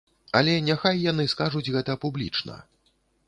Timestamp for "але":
0.37-0.53